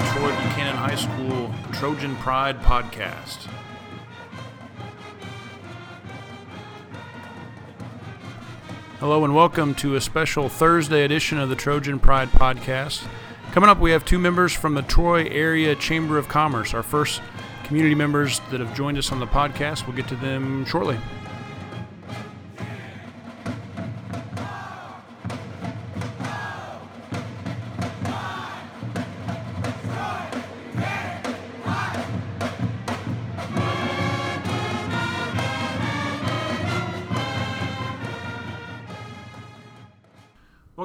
Troy 0.00 0.30
Buchanan 0.30 0.74
High 0.74 0.96
School 0.96 1.54
Trojan 1.72 2.16
Pride 2.16 2.60
podcast. 2.62 3.46
Hello 8.98 9.24
and 9.24 9.36
welcome 9.36 9.72
to 9.76 9.94
a 9.94 10.00
special 10.00 10.48
Thursday 10.48 11.04
edition 11.04 11.38
of 11.38 11.48
the 11.48 11.54
Trojan 11.54 12.00
Pride 12.00 12.28
podcast. 12.30 13.06
Coming 13.52 13.70
up, 13.70 13.78
we 13.78 13.92
have 13.92 14.04
two 14.04 14.18
members 14.18 14.52
from 14.52 14.74
the 14.74 14.82
Troy 14.82 15.28
Area 15.28 15.76
Chamber 15.76 16.18
of 16.18 16.26
Commerce, 16.26 16.74
our 16.74 16.82
first 16.82 17.22
community 17.62 17.94
members 17.94 18.40
that 18.50 18.58
have 18.58 18.74
joined 18.74 18.98
us 18.98 19.12
on 19.12 19.20
the 19.20 19.28
podcast. 19.28 19.86
We'll 19.86 19.96
get 19.96 20.08
to 20.08 20.16
them 20.16 20.64
shortly. 20.64 20.98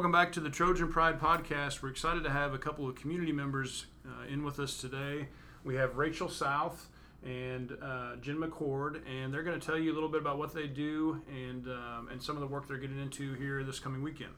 Welcome 0.09 0.25
back 0.25 0.33
to 0.33 0.39
the 0.39 0.49
Trojan 0.49 0.87
Pride 0.91 1.19
podcast. 1.19 1.83
We're 1.83 1.89
excited 1.89 2.23
to 2.23 2.31
have 2.31 2.55
a 2.55 2.57
couple 2.57 2.89
of 2.89 2.95
community 2.95 3.31
members 3.31 3.85
uh, 4.03 4.25
in 4.27 4.43
with 4.43 4.59
us 4.59 4.75
today. 4.75 5.27
We 5.63 5.75
have 5.75 5.97
Rachel 5.97 6.29
South 6.29 6.87
and 7.23 7.77
uh, 7.79 8.15
Jen 8.15 8.37
McCord, 8.37 9.01
and 9.07 9.31
they're 9.31 9.43
going 9.43 9.59
to 9.59 9.63
tell 9.63 9.77
you 9.77 9.91
a 9.91 9.93
little 9.93 10.09
bit 10.09 10.19
about 10.19 10.39
what 10.39 10.51
they 10.51 10.65
do 10.65 11.21
and 11.29 11.67
um, 11.67 12.07
and 12.11 12.19
some 12.19 12.35
of 12.35 12.41
the 12.41 12.47
work 12.47 12.67
they're 12.67 12.79
getting 12.79 12.99
into 12.99 13.35
here 13.35 13.63
this 13.63 13.77
coming 13.77 14.01
weekend. 14.01 14.31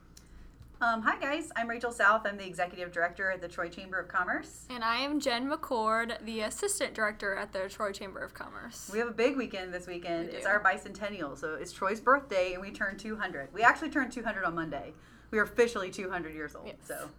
Um, 0.82 1.02
hi 1.04 1.18
guys, 1.18 1.50
I'm 1.56 1.70
Rachel 1.70 1.94
South. 1.94 2.23
I'm 2.26 2.36
the 2.36 2.45
executive 2.45 2.92
director 2.92 3.32
at 3.32 3.40
the 3.40 3.48
Troy 3.48 3.70
Chamber 3.70 3.98
of 3.98 4.10
Commerce. 4.10 4.66
And 4.70 4.84
I 4.84 4.98
am 4.98 5.22
Jen 5.22 5.50
McCord, 5.50 6.26
the 6.26 6.42
assistant 6.42 6.94
director 6.94 7.34
at 7.34 7.54
the 7.54 7.70
Troy 7.70 7.94
Chamber 7.94 8.20
of 8.20 8.34
Commerce. 8.34 8.90
We 8.92 9.00
have 9.00 9.08
a 9.08 9.14
big 9.14 9.38
weekend 9.38 9.73
this 9.73 9.88
weekend. 9.88 10.32
We 10.32 10.36
It's 10.36 10.45
our 10.45 10.62
bicentennial, 10.62 11.38
so 11.38 11.54
it's 11.54 11.72
Troy's 11.72 12.02
birthday, 12.02 12.54
and 12.54 12.62
we 12.62 12.72
turn 12.72 12.98
200. 12.98 13.54
We 13.54 13.62
actually 13.62 13.92
turned 13.92 14.12
200 14.12 14.44
on 14.44 14.54
Monday. 14.54 14.94
We 15.32 15.40
are 15.40 15.44
officially 15.44 15.90
200 15.90 16.34
years 16.34 16.56
old. 16.56 16.68
Yes. 16.68 16.76
So 16.86 17.10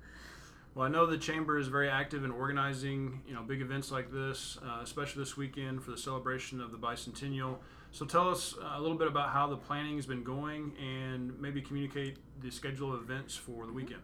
Well, 0.75 0.87
I 0.87 0.89
know 0.89 1.07
the 1.07 1.19
chamber 1.19 1.59
is 1.59 1.69
very 1.69 1.89
active 1.89 2.25
in 2.25 2.31
organizing, 2.31 3.23
you 3.27 3.35
know, 3.35 3.43
big 3.43 3.61
events 3.61 3.91
like 3.91 4.13
this, 4.13 4.59
uh, 4.65 4.81
especially 4.83 5.23
this 5.23 5.37
weekend 5.37 5.83
for 5.83 5.91
the 5.91 5.99
celebration 5.99 6.61
of 6.61 6.71
the 6.73 6.79
bicentennial. 6.79 7.57
So 7.91 8.07
tell 8.07 8.29
us 8.29 8.55
uh, 8.63 8.75
a 8.77 8.81
little 8.81 8.97
bit 8.97 9.09
about 9.09 9.31
how 9.31 9.47
the 9.49 9.57
planning 9.57 9.97
has 9.97 10.07
been 10.07 10.25
going, 10.25 10.73
and 10.79 11.39
maybe 11.39 11.61
communicate 11.61 12.17
the 12.41 12.51
schedule 12.51 12.93
of 12.93 13.03
events 13.03 13.37
for 13.37 13.67
the 13.67 13.73
weekend. 13.73 14.01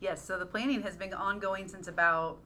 yes, 0.00 0.24
so 0.24 0.38
the 0.38 0.46
planning 0.46 0.82
has 0.82 0.96
been 0.96 1.14
ongoing 1.14 1.68
since 1.68 1.86
about 1.86 2.38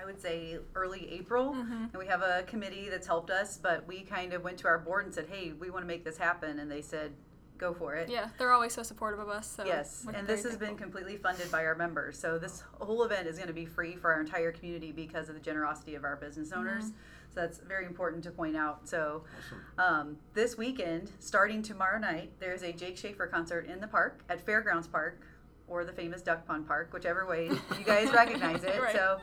I 0.00 0.04
would 0.06 0.20
say 0.20 0.58
early 0.74 1.10
April, 1.12 1.52
and 1.52 1.94
we 1.94 2.06
have 2.06 2.22
a 2.22 2.42
committee 2.46 2.88
that's 2.88 3.06
helped 3.06 3.30
us. 3.30 3.58
But 3.58 3.86
we 3.86 4.00
kind 4.00 4.32
of 4.32 4.42
went 4.42 4.56
to 4.58 4.66
our 4.66 4.78
board 4.78 5.04
and 5.04 5.14
said, 5.14 5.26
"Hey, 5.30 5.52
we 5.52 5.68
want 5.68 5.82
to 5.82 5.86
make 5.86 6.04
this 6.04 6.16
happen," 6.16 6.58
and 6.58 6.70
they 6.70 6.80
said, 6.80 7.12
"Go 7.60 7.74
for 7.74 7.94
it." 7.94 8.08
Yeah, 8.08 8.30
they're 8.38 8.52
always 8.52 8.72
so 8.72 8.82
supportive 8.82 9.20
of 9.20 9.28
us. 9.28 9.46
So 9.46 9.64
Yes, 9.64 10.04
and 10.06 10.14
very 10.14 10.26
this 10.26 10.44
has 10.44 10.56
been 10.56 10.76
completely 10.76 11.16
funded 11.16 11.50
by 11.52 11.64
our 11.64 11.74
members. 11.74 12.18
So 12.18 12.38
this 12.38 12.64
whole 12.80 13.04
event 13.04 13.28
is 13.28 13.36
going 13.36 13.48
to 13.48 13.54
be 13.54 13.66
free 13.66 13.94
for 13.96 14.12
our 14.12 14.20
entire 14.20 14.50
community 14.50 14.90
because 14.90 15.28
of 15.28 15.34
the 15.34 15.40
generosity 15.40 15.94
of 15.94 16.04
our 16.04 16.16
business 16.16 16.52
owners. 16.52 16.86
So 17.32 17.40
that's 17.40 17.58
very 17.58 17.86
important 17.86 18.24
to 18.24 18.30
point 18.32 18.56
out. 18.56 18.88
So 18.88 19.22
um, 19.78 20.16
this 20.34 20.58
weekend, 20.58 21.12
starting 21.20 21.62
tomorrow 21.62 21.98
night, 21.98 22.32
there's 22.40 22.62
a 22.62 22.72
Jake 22.72 22.96
Schaefer 22.96 23.28
concert 23.28 23.66
in 23.66 23.80
the 23.80 23.86
park 23.86 24.24
at 24.28 24.40
Fairgrounds 24.44 24.88
Park 24.88 25.20
or 25.70 25.84
the 25.84 25.92
famous 25.92 26.20
Duck 26.20 26.46
Pond 26.46 26.66
Park, 26.66 26.92
whichever 26.92 27.24
way 27.26 27.46
you 27.78 27.84
guys 27.86 28.12
recognize 28.12 28.62
it. 28.64 28.78
Right. 28.82 28.94
So, 28.94 29.20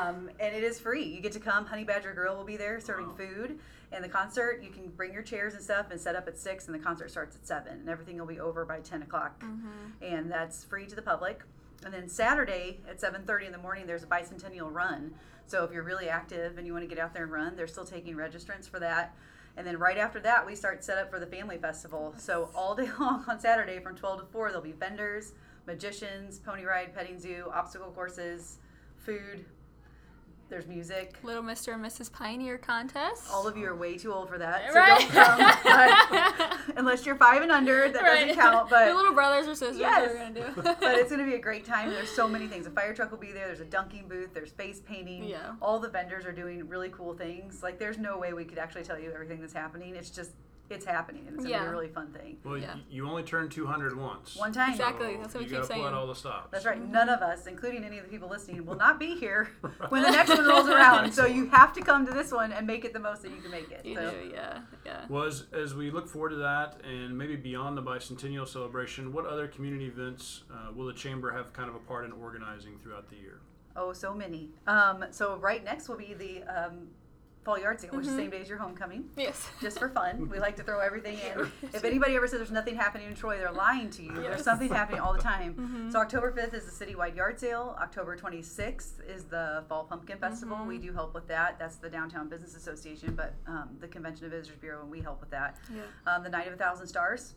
um, 0.00 0.30
and 0.38 0.54
it 0.54 0.62
is 0.62 0.78
free. 0.78 1.02
You 1.02 1.20
get 1.20 1.32
to 1.32 1.40
come. 1.40 1.66
Honey 1.66 1.82
Badger 1.82 2.12
Grill 2.12 2.36
will 2.36 2.44
be 2.44 2.56
there 2.56 2.78
serving 2.80 3.14
food. 3.16 3.58
And 3.92 4.04
the 4.04 4.08
concert, 4.08 4.62
you 4.62 4.70
can 4.70 4.88
bring 4.88 5.12
your 5.12 5.22
chairs 5.22 5.54
and 5.54 5.62
stuff 5.62 5.86
and 5.90 6.00
set 6.00 6.14
up 6.16 6.28
at 6.28 6.38
six, 6.38 6.66
and 6.66 6.74
the 6.74 6.78
concert 6.78 7.10
starts 7.10 7.34
at 7.36 7.46
seven, 7.46 7.78
and 7.80 7.88
everything 7.88 8.18
will 8.18 8.26
be 8.26 8.40
over 8.40 8.64
by 8.64 8.80
ten 8.80 9.00
o'clock, 9.02 9.42
and 10.02 10.30
that's 10.30 10.64
free 10.64 10.86
to 10.86 10.96
the 10.96 11.02
public. 11.02 11.40
And 11.84 11.94
then 11.94 12.08
Saturday 12.08 12.80
at 12.88 13.00
seven 13.00 13.22
thirty 13.22 13.46
in 13.46 13.52
the 13.52 13.58
morning, 13.58 13.86
there's 13.86 14.02
a 14.02 14.06
bicentennial 14.06 14.72
run. 14.72 15.14
So 15.46 15.62
if 15.62 15.72
you're 15.72 15.84
really 15.84 16.08
active 16.08 16.58
and 16.58 16.66
you 16.66 16.72
want 16.72 16.82
to 16.82 16.92
get 16.92 16.98
out 16.98 17.14
there 17.14 17.22
and 17.22 17.32
run, 17.32 17.54
they're 17.54 17.68
still 17.68 17.84
taking 17.84 18.16
registrants 18.16 18.68
for 18.68 18.80
that. 18.80 19.14
And 19.56 19.66
then 19.66 19.78
right 19.78 19.96
after 19.96 20.20
that, 20.20 20.44
we 20.44 20.54
start 20.54 20.84
set 20.84 20.98
up 20.98 21.10
for 21.10 21.18
the 21.18 21.26
family 21.26 21.56
festival. 21.56 22.14
So 22.18 22.50
all 22.54 22.74
day 22.74 22.88
long 23.00 23.24
on 23.28 23.40
Saturday 23.40 23.78
from 23.78 23.96
12 23.96 24.20
to 24.20 24.26
4, 24.26 24.48
there'll 24.48 24.62
be 24.62 24.72
vendors, 24.72 25.32
magicians, 25.66 26.38
pony 26.38 26.64
ride, 26.64 26.94
petting 26.94 27.18
zoo, 27.18 27.50
obstacle 27.52 27.90
courses, 27.90 28.58
food. 28.96 29.44
There's 30.48 30.68
music. 30.68 31.16
Little 31.24 31.42
Mr. 31.42 31.74
and 31.74 31.84
Mrs. 31.84 32.12
Pioneer 32.12 32.56
contest. 32.56 33.24
All 33.32 33.48
of 33.48 33.56
you 33.56 33.66
are 33.66 33.74
way 33.74 33.98
too 33.98 34.12
old 34.12 34.28
for 34.28 34.38
that, 34.38 34.62
so 34.72 34.78
Right. 34.78 35.00
don't 35.00 35.10
come. 35.10 35.38
But 35.64 36.76
unless 36.76 37.04
you're 37.04 37.16
five 37.16 37.42
and 37.42 37.50
under, 37.50 37.88
that 37.88 38.00
right. 38.00 38.28
doesn't 38.28 38.40
count. 38.40 38.70
But 38.70 38.86
Your 38.86 38.94
little 38.94 39.12
brothers 39.12 39.48
or 39.48 39.56
sisters 39.56 39.80
Yes. 39.80 40.08
are 40.08 40.14
gonna 40.14 40.32
do. 40.32 40.44
but 40.62 40.78
it's 40.82 41.10
going 41.10 41.18
to 41.18 41.26
be 41.28 41.34
a 41.34 41.40
great 41.40 41.64
time. 41.64 41.90
There's 41.90 42.10
so 42.12 42.28
many 42.28 42.46
things. 42.46 42.64
A 42.68 42.70
fire 42.70 42.94
truck 42.94 43.10
will 43.10 43.18
be 43.18 43.32
there. 43.32 43.48
There's 43.48 43.58
a 43.58 43.64
dunking 43.64 44.06
booth. 44.06 44.34
There's 44.34 44.52
face 44.52 44.78
painting. 44.78 45.24
Yeah. 45.24 45.54
All 45.60 45.80
the 45.80 45.88
vendors 45.88 46.24
are 46.24 46.32
doing 46.32 46.68
really 46.68 46.90
cool 46.90 47.12
things. 47.14 47.64
Like 47.64 47.80
there's 47.80 47.98
no 47.98 48.16
way 48.16 48.32
we 48.32 48.44
could 48.44 48.58
actually 48.58 48.84
tell 48.84 49.00
you 49.00 49.10
everything 49.12 49.40
that's 49.40 49.52
happening. 49.52 49.96
It's 49.96 50.10
just 50.10 50.30
it's 50.70 50.84
happening, 50.84 51.22
it's 51.26 51.36
going 51.36 51.44
to 51.44 51.44
be 51.44 51.50
Yeah. 51.50 51.66
a 51.66 51.70
really 51.70 51.88
fun 51.88 52.12
thing. 52.12 52.38
Well, 52.44 52.58
Yeah. 52.58 52.74
y- 52.74 52.80
you 52.90 53.08
only 53.08 53.22
turn 53.22 53.48
200 53.48 53.96
once. 53.96 54.36
One 54.36 54.52
time. 54.52 54.70
Exactly. 54.72 55.16
That's 55.16 55.34
what 55.34 55.40
we 55.44 55.44
you 55.44 55.50
keep 55.50 55.60
gotta 55.62 55.74
pull 55.74 55.82
out 55.82 55.86
saying. 55.86 55.94
all 55.94 56.06
the 56.06 56.14
stops. 56.14 56.48
That's 56.50 56.64
right. 56.66 56.80
None 56.80 57.08
of 57.08 57.20
us, 57.22 57.46
including 57.46 57.84
any 57.84 57.98
of 57.98 58.04
the 58.04 58.10
people 58.10 58.28
listening, 58.28 58.64
will 58.66 58.76
not 58.76 58.98
be 58.98 59.14
here 59.16 59.48
when 59.90 60.02
the 60.02 60.10
next 60.10 60.30
one 60.30 60.44
rolls 60.46 60.68
around. 60.68 61.12
So 61.12 61.26
you 61.26 61.46
have 61.50 61.72
to 61.74 61.80
come 61.82 62.06
to 62.06 62.12
this 62.12 62.32
one 62.32 62.52
and 62.52 62.66
make 62.66 62.84
it 62.84 62.92
the 62.92 62.98
most 63.00 63.22
that 63.22 63.30
you 63.30 63.40
can 63.40 63.50
make 63.50 63.70
it. 63.70 63.84
You 63.84 63.94
so. 63.94 64.10
do, 64.10 64.30
yeah, 64.32 64.60
yeah. 64.84 65.04
Well, 65.08 65.24
as, 65.24 65.46
as 65.52 65.74
we 65.74 65.90
look 65.90 66.08
forward 66.08 66.30
to 66.30 66.36
that, 66.36 66.80
and 66.84 67.16
maybe 67.16 67.36
beyond 67.36 67.76
the 67.76 67.82
bicentennial 67.82 68.46
celebration, 68.48 69.12
what 69.12 69.26
other 69.26 69.46
community 69.48 69.86
events 69.86 70.42
uh, 70.52 70.72
will 70.74 70.86
the 70.86 70.92
chamber 70.94 71.30
have 71.32 71.52
kind 71.52 71.68
of 71.68 71.74
a 71.76 71.80
part 71.80 72.04
in 72.04 72.12
organizing 72.12 72.78
throughout 72.82 73.08
the 73.08 73.16
year? 73.16 73.40
Oh, 73.78 73.92
so 73.92 74.14
many. 74.14 74.50
Um, 74.66 75.04
so 75.10 75.36
right 75.36 75.62
next 75.62 75.88
will 75.88 75.98
be 75.98 76.14
the 76.14 76.42
um, 76.44 76.88
fall 77.05 77.05
yard 77.54 77.80
sale, 77.80 77.90
which 77.92 78.06
is 78.06 78.12
the 78.12 78.18
same 78.18 78.30
day 78.30 78.40
as 78.40 78.48
your 78.48 78.58
homecoming. 78.58 79.04
Yes. 79.16 79.48
just 79.60 79.78
for 79.78 79.88
fun. 79.88 80.28
We 80.28 80.38
like 80.40 80.56
to 80.56 80.64
throw 80.64 80.80
everything 80.80 81.18
in. 81.18 81.50
If 81.74 81.84
anybody 81.84 82.16
ever 82.16 82.26
says 82.26 82.38
there's 82.40 82.50
nothing 82.50 82.74
happening 82.74 83.06
in 83.08 83.14
Troy, 83.14 83.38
they're 83.38 83.52
lying 83.52 83.90
to 83.90 84.02
you. 84.02 84.12
There's 84.14 84.42
something 84.44 84.68
happening 84.68 85.00
all 85.00 85.12
the 85.12 85.20
time. 85.22 85.90
So 85.92 86.00
October 86.00 86.32
5th 86.32 86.54
is 86.54 86.64
the 86.64 86.84
citywide 86.84 87.14
yard 87.14 87.38
sale. 87.38 87.76
October 87.80 88.16
26th 88.16 88.94
is 89.08 89.24
the 89.24 89.62
Fall 89.68 89.84
Pumpkin 89.84 90.18
Festival. 90.18 90.64
We 90.66 90.78
do 90.78 90.92
help 90.92 91.14
with 91.14 91.28
that. 91.28 91.58
That's 91.58 91.76
the 91.76 91.88
Downtown 91.88 92.28
Business 92.28 92.56
Association, 92.56 93.14
but 93.14 93.34
um, 93.46 93.68
the 93.80 93.86
Convention 93.88 94.24
of 94.26 94.32
Visitors 94.32 94.58
Bureau, 94.58 94.82
and 94.82 94.90
we 94.90 95.00
help 95.00 95.20
with 95.20 95.30
that. 95.30 95.58
Yeah. 95.72 95.82
Um, 96.12 96.22
the 96.24 96.28
Night 96.30 96.48
of 96.48 96.54
a 96.54 96.56
Thousand 96.56 96.86
Stars 96.88 97.34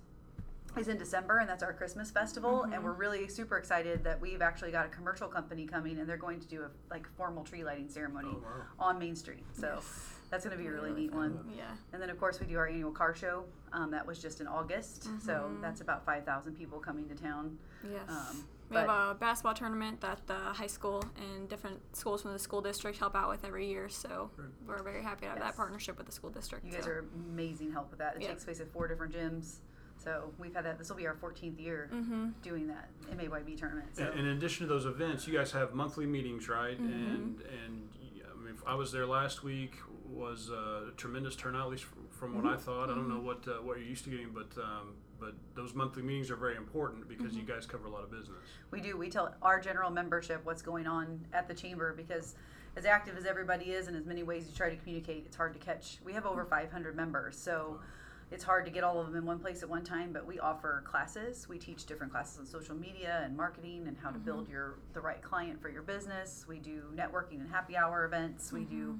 is 0.77 0.87
in 0.87 0.97
December, 0.97 1.39
and 1.39 1.49
that's 1.49 1.63
our 1.63 1.73
Christmas 1.73 2.11
festival. 2.11 2.63
And 2.71 2.83
we're 2.83 2.93
really 2.93 3.27
super 3.27 3.57
excited 3.57 4.03
that 4.03 4.19
we've 4.21 4.41
actually 4.41 4.71
got 4.71 4.85
a 4.85 4.89
commercial 4.89 5.27
company 5.27 5.65
coming, 5.65 5.99
and 5.99 6.07
they're 6.07 6.17
going 6.17 6.39
to 6.39 6.47
do 6.47 6.63
a 6.63 6.69
like 6.89 7.07
formal 7.17 7.43
tree 7.43 7.63
lighting 7.63 7.89
ceremony 7.89 8.29
Oh, 8.31 8.37
wow. 8.43 8.63
on 8.87 8.99
Main 8.99 9.15
Street. 9.15 9.43
So 9.53 9.73
Yes. 9.75 10.09
that's 10.29 10.45
going 10.45 10.55
to 10.55 10.61
be 10.61 10.67
a 10.67 10.71
really 10.71 10.89
Really 10.89 11.01
neat 11.03 11.11
fun. 11.11 11.35
one. 11.35 11.53
Yeah. 11.55 11.63
And 11.93 12.01
then, 12.01 12.09
of 12.09 12.19
course, 12.19 12.39
we 12.39 12.45
do 12.47 12.57
our 12.57 12.67
annual 12.67 12.91
car 12.91 13.15
show. 13.15 13.45
Um, 13.73 13.91
that 13.91 14.05
was 14.05 14.19
just 14.19 14.41
in 14.41 14.47
August. 14.47 15.03
So 15.21 15.33
Mm-hmm. 15.33 15.61
that's 15.61 15.81
about 15.81 16.05
5,000 16.05 16.53
people 16.55 16.79
coming 16.79 17.07
to 17.09 17.15
town. 17.15 17.57
Yes. 17.83 18.01
Um, 18.07 18.43
we 18.69 18.75
have 18.77 18.87
a 18.89 19.15
basketball 19.19 19.55
tournament 19.55 19.99
that 20.01 20.19
the 20.27 20.35
high 20.35 20.67
school 20.67 21.03
and 21.17 21.49
different 21.49 21.79
schools 21.97 22.21
from 22.21 22.33
the 22.33 22.39
school 22.39 22.61
district 22.61 22.99
help 22.99 23.15
out 23.15 23.27
with 23.29 23.43
every 23.43 23.65
year. 23.67 23.89
So 23.89 24.29
we're 24.67 24.83
very 24.83 25.01
happy 25.01 25.21
to 25.21 25.29
have 25.29 25.37
Yes. 25.39 25.47
that 25.47 25.55
partnership 25.55 25.97
with 25.97 26.05
the 26.05 26.11
school 26.11 26.29
district. 26.29 26.65
You 26.65 26.73
guys 26.73 26.83
so. 26.83 26.91
are 26.91 27.05
amazing 27.31 27.71
help 27.71 27.89
with 27.89 27.97
that. 27.97 28.15
It 28.17 28.21
Yeah. 28.21 28.27
takes 28.29 28.45
place 28.45 28.59
at 28.59 28.71
four 28.71 28.87
different 28.87 29.11
gyms. 29.11 29.55
So 30.03 30.31
we've 30.39 30.53
had 30.53 30.65
that. 30.65 30.77
This 30.79 30.89
will 30.89 30.95
be 30.95 31.07
our 31.07 31.15
14th 31.15 31.59
year 31.59 31.89
Mm-hmm. 31.93 32.29
doing 32.41 32.67
that 32.67 32.89
MAYB 33.15 33.57
tournament. 33.57 33.87
So 33.93 34.03
And 34.09 34.19
in 34.21 34.27
addition 34.27 34.65
to 34.67 34.73
those 34.73 34.85
events, 34.85 35.27
you 35.27 35.37
guys 35.37 35.51
have 35.51 35.73
monthly 35.73 36.05
meetings, 36.05 36.47
right? 36.47 36.81
Mm-hmm. 36.81 36.93
And 36.93 37.41
and 37.65 37.89
y- 38.01 38.21
I 38.33 38.43
mean, 38.45 38.55
I 38.65 38.75
was 38.75 38.91
there 38.91 39.05
last 39.05 39.43
week. 39.43 39.75
Was 40.11 40.49
a 40.49 40.89
tremendous 40.97 41.35
turnout, 41.35 41.65
at 41.65 41.69
least 41.71 41.83
from, 41.83 42.07
from 42.09 42.35
what 42.35 42.45
I 42.51 42.55
Mm-hmm. 42.55 42.63
thought. 42.63 42.89
I 42.89 42.95
don't 42.95 43.09
know 43.09 43.19
what 43.19 43.47
uh, 43.47 43.61
what 43.61 43.77
you're 43.77 43.87
used 43.87 44.05
to 44.05 44.09
getting, 44.09 44.29
but 44.31 44.51
um, 44.61 44.95
but 45.19 45.35
those 45.53 45.75
monthly 45.75 46.01
meetings 46.01 46.31
are 46.31 46.35
very 46.35 46.55
important 46.55 47.07
because 47.07 47.33
Mm-hmm. 47.33 47.41
you 47.47 47.53
guys 47.53 47.65
cover 47.67 47.85
a 47.87 47.91
lot 47.91 48.03
of 48.03 48.09
business. 48.11 48.37
we 48.71 48.81
do. 48.81 48.97
We 48.97 49.09
tell 49.09 49.35
our 49.43 49.59
general 49.59 49.91
membership 49.91 50.41
what's 50.45 50.61
going 50.63 50.87
on 50.87 51.25
at 51.33 51.47
the 51.47 51.53
chamber 51.53 51.93
because 51.95 52.35
as 52.75 52.85
active 52.85 53.17
as 53.17 53.25
everybody 53.25 53.65
is 53.65 53.87
and 53.87 53.95
as 53.97 54.05
many 54.05 54.23
ways 54.23 54.47
you 54.49 54.55
try 54.55 54.69
to 54.69 54.75
communicate, 54.77 55.23
it's 55.27 55.35
hard 55.35 55.53
to 55.53 55.59
catch. 55.59 55.97
We 56.05 56.13
have 56.13 56.25
over 56.25 56.45
500 56.45 56.95
members. 56.95 57.37
So 57.37 57.79
it's 58.31 58.43
hard 58.43 58.65
to 58.65 58.71
get 58.71 58.83
all 58.83 58.99
of 58.99 59.07
them 59.07 59.15
in 59.15 59.25
one 59.25 59.39
place 59.39 59.63
at 59.63 59.69
one 59.69 59.83
time, 59.83 60.11
but 60.13 60.25
we 60.25 60.39
offer 60.39 60.83
classes. 60.85 61.47
We 61.49 61.57
teach 61.57 61.85
different 61.85 62.11
classes 62.11 62.37
on 62.39 62.45
social 62.45 62.75
media 62.75 63.21
and 63.25 63.35
marketing 63.35 63.85
and 63.87 63.97
how 63.97 64.11
to 64.11 64.19
build 64.19 64.43
mm-hmm. 64.43 64.53
your 64.53 64.75
the 64.93 65.01
right 65.01 65.21
client 65.21 65.61
for 65.61 65.69
your 65.69 65.81
business. 65.81 66.45
We 66.47 66.59
do 66.59 66.83
networking 66.95 67.39
and 67.39 67.49
happy 67.49 67.75
hour 67.75 68.05
events. 68.05 68.51
We 68.51 68.65
do 68.65 68.89
mm-hmm. 68.89 68.99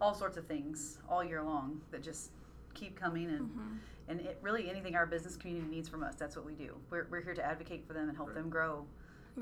all 0.00 0.14
sorts 0.14 0.36
of 0.36 0.46
things 0.46 0.98
all 1.08 1.22
year 1.22 1.42
long 1.42 1.80
that 1.90 2.02
just 2.02 2.30
keep 2.72 2.98
coming 2.98 3.26
and 3.26 3.50
mm-hmm. 3.50 3.76
and 4.08 4.20
it 4.20 4.38
really 4.42 4.70
anything 4.70 4.94
our 4.94 5.06
business 5.06 5.36
community 5.36 5.66
needs 5.68 5.88
from 5.88 6.04
us 6.04 6.14
that's 6.14 6.36
what 6.36 6.46
we 6.46 6.54
do 6.54 6.76
we're, 6.88 7.04
we're 7.10 7.20
here 7.20 7.34
to 7.34 7.44
advocate 7.44 7.84
for 7.84 7.94
them 7.94 8.08
and 8.08 8.16
help 8.16 8.28
Right. 8.28 8.36
them 8.36 8.48
grow 8.48 8.86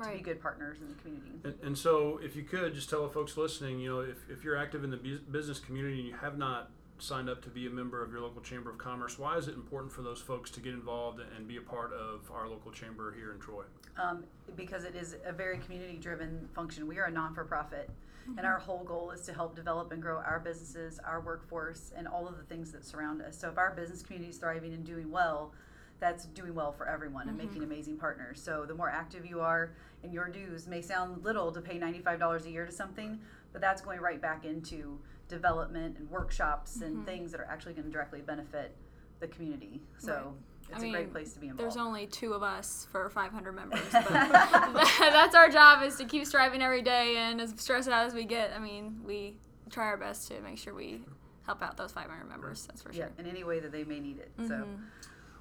to 0.03 0.11
be 0.11 0.19
good 0.19 0.41
partners 0.41 0.79
in 0.81 0.87
the 0.87 0.93
community. 0.95 1.39
And, 1.43 1.55
and 1.63 1.77
so, 1.77 2.19
if 2.23 2.35
you 2.35 2.43
could 2.43 2.73
just 2.73 2.89
tell 2.89 3.03
the 3.03 3.09
folks 3.09 3.37
listening, 3.37 3.79
you 3.79 3.89
know, 3.89 4.01
if, 4.01 4.17
if 4.29 4.43
you're 4.43 4.55
active 4.55 4.83
in 4.83 4.91
the 4.91 4.97
bus- 4.97 5.19
business 5.31 5.59
community 5.59 5.99
and 5.99 6.07
you 6.07 6.15
have 6.15 6.37
not 6.37 6.71
signed 7.01 7.29
up 7.29 7.41
to 7.43 7.49
be 7.49 7.67
a 7.67 7.69
member 7.69 8.03
of 8.03 8.11
your 8.11 8.21
local 8.21 8.41
chamber 8.41 8.69
of 8.69 8.77
commerce, 8.77 9.17
why 9.17 9.37
is 9.37 9.47
it 9.47 9.55
important 9.55 9.91
for 9.91 10.01
those 10.01 10.19
folks 10.19 10.51
to 10.51 10.59
get 10.59 10.73
involved 10.73 11.19
and 11.35 11.47
be 11.47 11.57
a 11.57 11.61
part 11.61 11.93
of 11.93 12.29
our 12.31 12.47
local 12.47 12.71
chamber 12.71 13.13
here 13.17 13.31
in 13.31 13.39
Troy? 13.39 13.63
um, 13.99 14.23
because 14.55 14.83
it 14.83 14.95
is 14.95 15.15
a 15.25 15.31
very 15.31 15.57
community 15.59 15.97
driven 15.97 16.47
function. 16.53 16.87
We 16.87 16.97
are 16.99 17.05
a 17.05 17.11
non 17.11 17.33
for 17.33 17.43
profit, 17.43 17.89
and 18.37 18.45
our 18.45 18.59
whole 18.59 18.83
goal 18.83 19.11
is 19.11 19.21
to 19.21 19.33
help 19.33 19.55
develop 19.55 19.91
and 19.91 20.01
grow 20.01 20.17
our 20.17 20.39
businesses, 20.39 20.99
our 21.05 21.19
workforce, 21.19 21.91
and 21.95 22.07
all 22.07 22.27
of 22.27 22.37
the 22.37 22.43
things 22.43 22.71
that 22.71 22.85
surround 22.85 23.21
us. 23.21 23.37
So 23.37 23.49
if 23.49 23.57
our 23.57 23.73
business 23.75 24.01
community 24.01 24.29
is 24.29 24.37
thriving 24.37 24.73
and 24.73 24.85
doing 24.85 25.11
well, 25.11 25.51
that's 25.99 26.25
doing 26.27 26.55
well 26.55 26.71
for 26.71 26.87
everyone 26.87 27.27
and 27.27 27.37
making 27.37 27.61
amazing 27.61 27.97
partners. 27.97 28.41
So 28.41 28.65
the 28.65 28.73
more 28.73 28.89
active 28.89 29.25
you 29.25 29.41
are 29.41 29.71
in 30.01 30.13
your 30.13 30.29
dues 30.29 30.65
may 30.65 30.81
sound 30.81 31.25
little 31.25 31.51
to 31.51 31.59
pay 31.59 31.77
$95 31.77 32.45
a 32.45 32.49
year 32.49 32.65
to 32.65 32.71
something, 32.71 33.19
but 33.51 33.59
that's 33.59 33.81
going 33.81 33.99
right 33.99 34.21
back 34.21 34.45
into 34.45 34.97
development 35.29 35.97
and 35.97 36.09
workshops 36.09 36.81
and 36.81 37.05
things 37.05 37.31
that 37.31 37.39
are 37.39 37.45
actually 37.49 37.73
going 37.73 37.85
to 37.85 37.91
directly 37.91 38.19
benefit 38.21 38.75
the 39.21 39.27
community. 39.27 39.79
So 39.97 40.33
Right. 40.71 40.75
it's 40.75 40.83
I 40.83 40.87
a 40.87 40.91
great 40.91 41.11
place 41.11 41.33
to 41.33 41.39
be 41.39 41.47
involved. 41.47 41.61
There's 41.63 41.77
only 41.77 42.05
two 42.07 42.33
of 42.33 42.43
us 42.43 42.87
for 42.91 43.09
500 43.09 43.53
members, 43.53 43.79
but 43.91 44.03
that's 44.99 45.35
our 45.35 45.49
job 45.49 45.83
is 45.83 45.95
to 45.97 46.05
keep 46.05 46.25
striving 46.25 46.61
every 46.61 46.81
day. 46.81 47.15
And 47.17 47.39
as 47.39 47.53
stressed 47.57 47.87
out 47.89 48.05
as 48.05 48.13
we 48.13 48.25
get, 48.25 48.51
I 48.55 48.59
mean, 48.59 48.99
we 49.05 49.35
try 49.69 49.85
our 49.85 49.97
best 49.97 50.27
to 50.29 50.41
make 50.41 50.57
sure 50.57 50.73
we 50.73 51.01
help 51.45 51.61
out 51.63 51.77
those 51.77 51.91
500 51.91 52.27
members. 52.27 52.65
That's 52.67 52.81
for 52.81 52.91
sure. 52.91 52.99
yeah, 52.99 53.05
sure. 53.05 53.25
in 53.25 53.27
any 53.27 53.43
way 53.43 53.59
that 53.59 53.71
they 53.71 53.83
may 53.83 53.99
need 53.99 54.17
it. 54.19 54.31
So 54.47 54.53
Mhm. 54.55 54.83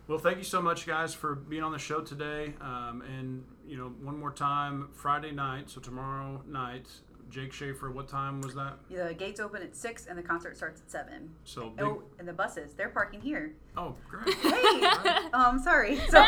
Well, 0.06 0.19
thank 0.19 0.38
you 0.38 0.44
so 0.44 0.62
much, 0.62 0.87
guys, 0.87 1.12
for 1.12 1.35
being 1.35 1.62
on 1.62 1.73
the 1.73 1.79
show 1.79 2.00
today. 2.00 2.55
Um, 2.62 3.02
and 3.02 3.44
you 3.67 3.76
know, 3.76 3.88
one 4.02 4.19
more 4.19 4.32
time, 4.32 4.88
Friday 4.94 5.32
night, 5.32 5.69
so 5.69 5.82
tomorrow 5.82 6.43
night, 6.46 6.88
Jake 7.31 7.53
Schaefer. 7.53 7.91
What 7.91 8.09
time 8.09 8.41
was 8.41 8.55
that? 8.55 8.79
the 8.91 9.15
gates 9.15 9.41
open 9.41 9.63
at 9.63 9.77
six 9.77 10.07
and 10.07 10.19
the 10.19 10.23
concert 10.23 10.57
starts 10.57 10.81
at 10.81 10.91
seven. 10.91 11.31
So 11.45 11.71
big. 11.71 11.85
Oh, 11.85 12.03
and 12.19 12.27
the 12.27 12.33
buses, 12.33 12.73
they're 12.75 12.89
parking 12.89 13.21
here. 13.21 13.55
Oh, 13.77 13.95
great. 14.09 14.35
Hey, 14.37 14.87
um, 15.33 15.59
sorry. 15.63 16.01
So, 16.09 16.23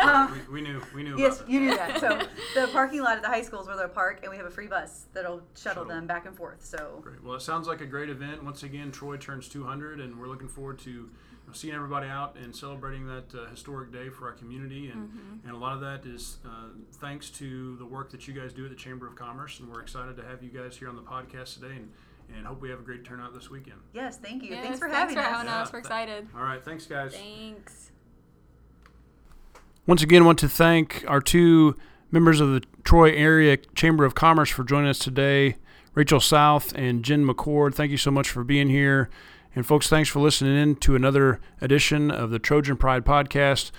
um, 0.00 0.40
we, 0.48 0.54
we 0.54 0.60
knew. 0.60 0.80
We 0.94 1.02
knew. 1.02 1.18
yes, 1.18 1.42
you 1.48 1.60
knew 1.60 1.76
that. 1.76 1.98
So 2.00 2.20
the 2.54 2.68
parking 2.68 3.02
lot 3.02 3.16
at 3.16 3.22
the 3.22 3.28
high 3.28 3.42
school 3.42 3.60
is 3.60 3.66
where 3.66 3.76
they'll 3.76 3.88
park, 3.88 4.20
and 4.22 4.30
we 4.30 4.36
have 4.36 4.46
a 4.46 4.50
free 4.50 4.68
bus 4.68 5.06
that'll 5.12 5.38
shuttle, 5.56 5.82
Shuttle. 5.82 5.84
them 5.86 6.06
back 6.06 6.26
and 6.26 6.36
forth. 6.36 6.64
So 6.64 7.00
Great. 7.02 7.22
Well, 7.24 7.34
it 7.34 7.42
sounds 7.42 7.66
like 7.66 7.80
a 7.80 7.86
great 7.86 8.08
event. 8.10 8.44
Once 8.44 8.62
again, 8.62 8.92
Troy 8.92 9.16
turns 9.16 9.48
200, 9.48 10.00
and 10.00 10.18
we're 10.18 10.28
looking 10.28 10.48
forward 10.48 10.78
to 10.80 11.10
seeing 11.52 11.74
everybody 11.74 12.08
out 12.08 12.36
and 12.36 12.54
celebrating 12.54 13.06
that 13.06 13.34
uh, 13.34 13.48
historic 13.50 13.92
day 13.92 14.08
for 14.08 14.26
our 14.26 14.32
community. 14.32 14.88
And, 14.90 15.40
and 15.44 15.52
a 15.54 15.56
lot 15.56 15.74
of 15.74 15.80
that 15.82 16.04
is 16.08 16.38
uh, 16.44 16.68
thanks 17.00 17.30
to 17.30 17.76
the 17.76 17.84
work 17.86 18.10
that 18.12 18.26
you 18.26 18.34
guys 18.34 18.52
do 18.52 18.64
at 18.64 18.70
the 18.70 18.76
Chamber 18.76 19.06
of 19.06 19.14
Commerce. 19.14 19.60
And 19.60 19.70
we're 19.70 19.80
excited 19.82 20.16
to 20.16 20.24
have 20.24 20.42
you 20.42 20.50
guys 20.50 20.76
here 20.76 20.88
on 20.88 20.96
the 20.96 21.02
podcast 21.02 21.54
today 21.60 21.76
and, 21.76 21.90
and 22.36 22.46
hope 22.46 22.60
we 22.60 22.70
have 22.70 22.80
a 22.80 22.82
great 22.82 23.04
turnout 23.04 23.34
this 23.34 23.50
weekend. 23.50 23.78
yes, 23.92 24.16
thank 24.16 24.42
you. 24.42 24.50
Yes, 24.50 24.64
thanks 24.64 24.78
for 24.78 24.88
thanks 24.88 25.14
having 25.14 25.16
for 25.16 25.20
us. 25.20 25.26
having 25.28 25.48
us. 25.48 25.68
Yeah, 25.68 25.72
We're 25.72 25.80
th- 25.80 25.84
excited. 25.84 26.28
All 26.36 26.42
right. 26.42 26.64
Thanks, 26.64 26.86
guys. 26.86 27.14
Thanks. 27.14 27.90
Once 29.86 30.02
again, 30.02 30.24
want 30.24 30.38
to 30.38 30.48
thank 30.48 31.04
our 31.06 31.20
two 31.20 31.76
members 32.10 32.40
of 32.40 32.48
the 32.52 32.62
Troy 32.84 33.12
Area 33.12 33.58
Chamber 33.74 34.04
of 34.04 34.14
Commerce 34.14 34.48
for 34.50 34.64
joining 34.64 34.88
us 34.88 34.98
today, 34.98 35.56
Rachel 35.94 36.20
South 36.20 36.72
and 36.74 37.02
Jen 37.04 37.26
McCord. 37.26 37.74
Thank 37.74 37.90
you 37.90 37.96
so 37.98 38.10
much 38.10 38.28
for 38.30 38.44
being 38.44 38.68
here. 38.70 39.10
And 39.56 39.64
folks, 39.64 39.88
thanks 39.88 40.08
for 40.08 40.18
listening 40.18 40.56
in 40.56 40.74
to 40.76 40.96
another 40.96 41.40
edition 41.60 42.10
of 42.10 42.30
the 42.30 42.40
Trojan 42.40 42.76
Pride 42.76 43.04
podcast. 43.04 43.70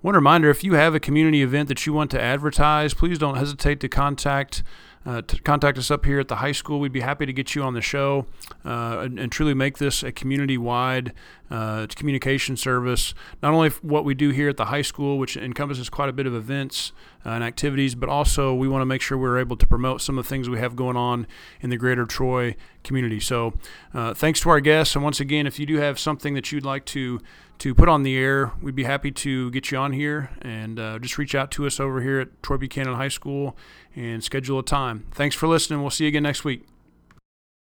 One 0.00 0.16
reminder 0.16 0.50
if 0.50 0.64
you 0.64 0.74
have 0.74 0.92
a 0.92 0.98
community 0.98 1.40
event 1.40 1.68
that 1.68 1.86
you 1.86 1.92
want 1.92 2.10
to 2.10 2.20
advertise, 2.20 2.94
please 2.94 3.16
don't 3.16 3.36
hesitate 3.36 3.78
to 3.80 3.88
contact 3.88 4.64
uh, 5.06 5.22
to 5.22 5.40
contact 5.42 5.78
us 5.78 5.90
up 5.90 6.04
here 6.04 6.20
at 6.20 6.28
the 6.28 6.36
high 6.36 6.52
school. 6.52 6.78
We'd 6.78 6.92
be 6.92 7.00
happy 7.00 7.24
to 7.24 7.32
get 7.32 7.54
you 7.54 7.62
on 7.62 7.72
the 7.72 7.80
show 7.80 8.26
uh, 8.66 8.98
and, 8.98 9.18
and 9.18 9.32
truly 9.32 9.54
make 9.54 9.78
this 9.78 10.02
a 10.02 10.12
community 10.12 10.58
wide 10.58 11.14
uh, 11.50 11.86
communication 11.94 12.56
service. 12.56 13.14
Not 13.42 13.54
only 13.54 13.70
what 13.80 14.04
we 14.04 14.14
do 14.14 14.28
here 14.30 14.50
at 14.50 14.58
the 14.58 14.66
high 14.66 14.82
school, 14.82 15.16
which 15.18 15.38
encompasses 15.38 15.88
quite 15.88 16.10
a 16.10 16.12
bit 16.12 16.26
of 16.26 16.34
events 16.34 16.92
and 17.24 17.44
activities, 17.44 17.94
but 17.94 18.08
also 18.08 18.54
we 18.54 18.68
want 18.68 18.82
to 18.82 18.86
make 18.86 19.02
sure 19.02 19.18
we're 19.18 19.38
able 19.38 19.56
to 19.56 19.66
promote 19.66 20.00
some 20.00 20.18
of 20.18 20.24
the 20.24 20.28
things 20.28 20.48
we 20.48 20.58
have 20.58 20.76
going 20.76 20.96
on 20.96 21.26
in 21.60 21.70
the 21.70 21.76
greater 21.76 22.06
Troy 22.06 22.56
community. 22.82 23.20
So, 23.20 23.54
uh, 23.92 24.14
thanks 24.14 24.40
to 24.40 24.50
our 24.50 24.60
guests. 24.60 24.94
And 24.94 25.04
once 25.04 25.20
again, 25.20 25.46
if 25.46 25.58
you 25.58 25.66
do 25.66 25.76
have 25.76 25.98
something 25.98 26.34
that 26.34 26.50
you'd 26.52 26.64
like 26.64 26.84
to 26.86 27.20
to 27.58 27.74
put 27.74 27.90
on 27.90 28.04
the 28.04 28.16
air, 28.16 28.52
we'd 28.62 28.74
be 28.74 28.84
happy 28.84 29.10
to 29.10 29.50
get 29.50 29.70
you 29.70 29.76
on 29.76 29.92
here 29.92 30.30
and 30.40 30.80
uh, 30.80 30.98
just 30.98 31.18
reach 31.18 31.34
out 31.34 31.50
to 31.50 31.66
us 31.66 31.78
over 31.78 32.00
here 32.00 32.18
at 32.18 32.42
Troy 32.42 32.56
Buchanan 32.56 32.94
High 32.94 33.08
School 33.08 33.54
and 33.94 34.24
schedule 34.24 34.58
a 34.58 34.62
time. 34.62 35.04
Thanks 35.10 35.36
for 35.36 35.46
listening. 35.46 35.82
We'll 35.82 35.90
see 35.90 36.04
you 36.04 36.08
again 36.08 36.22
next 36.22 36.42
week. 36.42 36.79